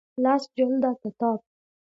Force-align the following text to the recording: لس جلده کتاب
لس 0.23 0.43
جلده 0.57 0.91
کتاب 1.01 1.39